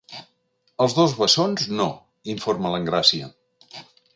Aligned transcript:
Els 0.85 0.95
dos 0.99 1.13
bessons 1.19 1.67
no 1.81 1.87
–informa 2.35 2.73
l'Engràcia. 2.77 3.31